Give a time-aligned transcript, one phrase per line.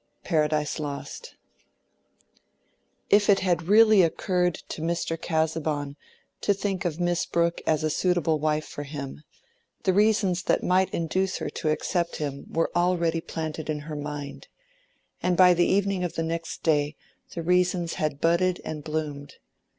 [0.23, 1.27] —Paradise Lost, B.
[3.11, 3.17] vii.
[3.17, 5.15] If it had really occurred to Mr.
[5.15, 5.95] Casaubon
[6.41, 9.21] to think of Miss Brooke as a suitable wife for him,
[9.83, 14.47] the reasons that might induce her to accept him were already planted in her mind,
[15.21, 16.95] and by the evening of the next day
[17.35, 19.35] the reasons had budded and bloomed.